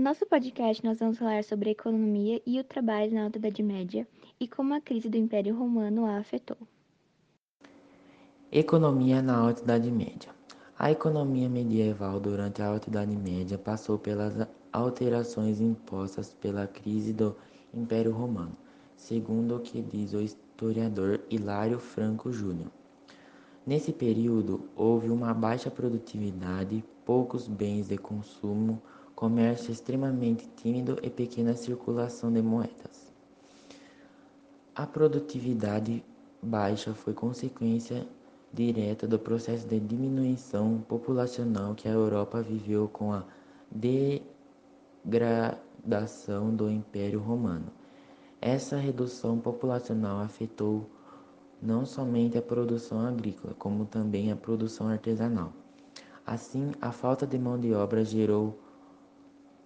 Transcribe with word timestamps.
No 0.00 0.04
nosso 0.04 0.24
podcast, 0.24 0.82
nós 0.82 0.98
vamos 0.98 1.18
falar 1.18 1.44
sobre 1.44 1.68
a 1.68 1.72
economia 1.72 2.40
e 2.46 2.58
o 2.58 2.64
trabalho 2.64 3.12
na 3.12 3.24
Alta 3.24 3.36
Idade 3.36 3.62
Média 3.62 4.08
e 4.40 4.48
como 4.48 4.72
a 4.72 4.80
crise 4.80 5.10
do 5.10 5.18
Império 5.18 5.54
Romano 5.54 6.06
a 6.06 6.16
afetou. 6.16 6.56
Economia 8.50 9.20
na 9.20 9.36
Alta 9.36 9.62
Idade 9.62 9.90
Média. 9.90 10.34
A 10.78 10.90
economia 10.90 11.50
medieval 11.50 12.18
durante 12.18 12.62
a 12.62 12.68
Alta 12.68 12.88
Idade 12.88 13.14
Média 13.14 13.58
passou 13.58 13.98
pelas 13.98 14.48
alterações 14.72 15.60
impostas 15.60 16.32
pela 16.32 16.66
crise 16.66 17.12
do 17.12 17.36
Império 17.74 18.12
Romano, 18.12 18.56
segundo 18.96 19.56
o 19.56 19.60
que 19.60 19.82
diz 19.82 20.14
o 20.14 20.22
historiador 20.22 21.20
Hilário 21.28 21.78
Franco 21.78 22.32
Júnior. 22.32 22.70
Nesse 23.66 23.92
período, 23.92 24.66
houve 24.74 25.10
uma 25.10 25.34
baixa 25.34 25.70
produtividade, 25.70 26.82
poucos 27.04 27.46
bens 27.46 27.88
de 27.88 27.98
consumo, 27.98 28.80
comércio 29.14 29.70
extremamente 29.70 30.48
tímido 30.56 30.98
e 31.02 31.10
pequena 31.10 31.54
circulação 31.54 32.32
de 32.32 32.40
moedas. 32.42 33.12
A 34.74 34.86
produtividade 34.86 36.02
baixa 36.42 36.94
foi 36.94 37.12
consequência 37.12 38.06
direta 38.52 39.06
do 39.06 39.18
processo 39.18 39.66
de 39.66 39.78
diminuição 39.78 40.82
populacional 40.88 41.74
que 41.74 41.86
a 41.88 41.92
Europa 41.92 42.42
viveu 42.42 42.88
com 42.88 43.12
a 43.12 43.24
degradação 45.04 46.54
do 46.54 46.68
Império 46.70 47.20
Romano. 47.20 47.66
Essa 48.40 48.76
redução 48.76 49.38
populacional 49.38 50.20
afetou 50.20 50.88
não 51.60 51.84
somente 51.84 52.38
a 52.38 52.42
produção 52.42 53.06
agrícola, 53.06 53.54
como 53.58 53.84
também 53.84 54.32
a 54.32 54.36
produção 54.36 54.88
artesanal. 54.88 55.52
Assim, 56.26 56.72
a 56.80 56.90
falta 56.90 57.26
de 57.26 57.38
mão 57.38 57.58
de 57.58 57.74
obra 57.74 58.04
gerou 58.04 58.58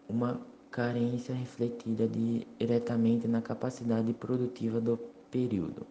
uma 0.08 0.40
carência 0.70 1.34
refletida 1.34 2.08
diretamente 2.08 3.28
na 3.28 3.40
capacidade 3.40 4.12
produtiva 4.12 4.80
do 4.80 4.98
período. 5.30 5.86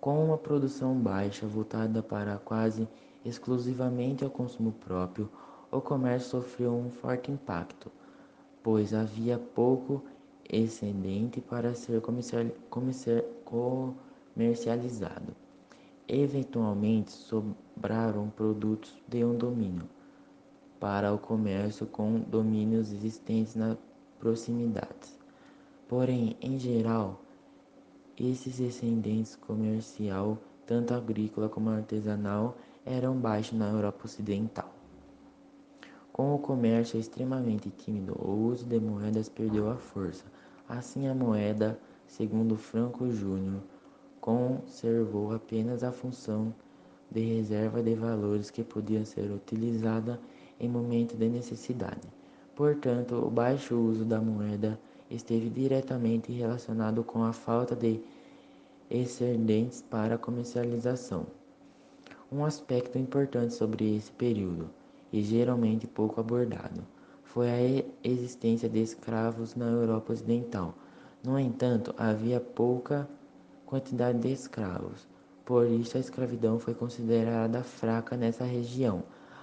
Com 0.00 0.24
uma 0.24 0.36
produção 0.36 0.94
baixa 0.94 1.46
voltada 1.46 2.02
para 2.02 2.36
quase 2.38 2.88
exclusivamente 3.24 4.24
ao 4.24 4.30
consumo 4.30 4.72
próprio, 4.72 5.30
o 5.70 5.80
comércio 5.80 6.30
sofreu 6.30 6.74
um 6.74 6.90
forte 6.90 7.30
impacto, 7.30 7.92
pois 8.62 8.92
havia 8.92 9.38
pouco 9.38 10.02
excedente 10.48 11.40
para 11.40 11.74
ser 11.74 12.02
comercializado. 14.34 15.36
Eventualmente 16.08 17.12
sobraram 17.12 18.30
produtos 18.30 18.92
de 19.06 19.24
um 19.24 19.36
domínio 19.36 19.88
para 20.80 21.12
o 21.12 21.18
comércio 21.18 21.86
com 21.86 22.18
domínios 22.20 22.90
existentes 22.90 23.54
nas 23.54 23.76
proximidades. 24.18 25.18
Porém, 25.86 26.36
em 26.40 26.58
geral, 26.58 27.20
esses 28.16 28.58
excedentes 28.58 29.36
comercial, 29.36 30.38
tanto 30.66 30.94
agrícola 30.94 31.48
como 31.48 31.68
artesanal, 31.68 32.56
eram 32.84 33.14
baixos 33.16 33.58
na 33.58 33.68
Europa 33.68 34.06
Ocidental. 34.06 34.72
Com 36.12 36.34
o 36.34 36.38
comércio 36.38 36.98
extremamente 36.98 37.70
tímido, 37.70 38.14
o 38.18 38.48
uso 38.48 38.64
de 38.64 38.80
moedas 38.80 39.28
perdeu 39.28 39.70
a 39.70 39.76
força. 39.76 40.24
Assim, 40.68 41.06
a 41.06 41.14
moeda, 41.14 41.78
segundo 42.06 42.56
Franco 42.56 43.10
Júnior, 43.10 43.62
conservou 44.20 45.32
apenas 45.34 45.82
a 45.82 45.92
função 45.92 46.54
de 47.10 47.20
reserva 47.20 47.82
de 47.82 47.94
valores 47.94 48.50
que 48.50 48.62
podia 48.62 49.04
ser 49.04 49.30
utilizada 49.30 50.20
em 50.60 50.68
momento 50.68 51.16
de 51.16 51.28
necessidade. 51.28 52.06
Portanto, 52.54 53.14
o 53.14 53.30
baixo 53.30 53.74
uso 53.74 54.04
da 54.04 54.20
moeda 54.20 54.78
esteve 55.10 55.48
diretamente 55.48 56.30
relacionado 56.30 57.02
com 57.02 57.24
a 57.24 57.32
falta 57.32 57.74
de 57.74 58.00
excedentes 58.90 59.82
para 59.82 60.18
comercialização. 60.18 61.26
Um 62.30 62.44
aspecto 62.44 62.98
importante 62.98 63.54
sobre 63.54 63.96
esse 63.96 64.12
período, 64.12 64.70
e 65.12 65.22
geralmente 65.22 65.86
pouco 65.86 66.20
abordado, 66.20 66.82
foi 67.24 67.48
a 67.48 67.84
existência 68.04 68.68
de 68.68 68.80
escravos 68.80 69.54
na 69.54 69.66
Europa 69.66 70.12
Ocidental. 70.12 70.74
No 71.24 71.38
entanto, 71.38 71.94
havia 71.96 72.40
pouca 72.40 73.08
quantidade 73.66 74.18
de 74.18 74.32
escravos, 74.32 75.08
por 75.44 75.66
isso 75.66 75.96
a 75.96 76.00
escravidão 76.00 76.58
foi 76.58 76.74
considerada 76.74 77.62
fraca 77.62 78.16
nessa 78.16 78.44
região. 78.44 79.02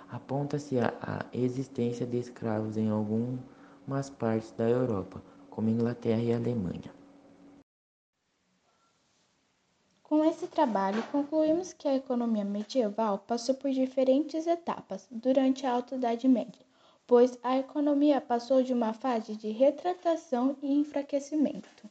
Aponta-se 0.09 0.79
a 0.79 1.25
existência 1.34 2.06
de 2.06 2.18
escravos 2.18 2.78
em 2.78 2.90
algumas 2.90 4.09
partes 4.09 4.51
da 4.51 4.68
Europa, 4.68 5.22
como 5.50 5.69
Inglaterra 5.69 6.22
e 6.22 6.34
Alemanha. 6.34 6.95
Com 10.01 10.23
esse 10.23 10.47
trabalho, 10.47 11.03
concluímos 11.12 11.73
que 11.73 11.88
a 11.88 11.95
economia 11.95 12.45
medieval 12.45 13.19
passou 13.19 13.56
por 13.56 13.69
diferentes 13.72 14.47
etapas 14.47 15.06
durante 15.12 15.66
a 15.66 15.73
Alta 15.73 15.95
Idade 15.95 16.28
Média, 16.28 16.66
pois 17.06 17.38
a 17.44 17.57
economia 17.57 18.22
passou 18.22 18.63
de 18.63 18.72
uma 18.72 18.94
fase 18.94 19.35
de 19.35 19.50
retratação 19.50 20.56
e 20.62 20.74
enfraquecimento 20.74 21.89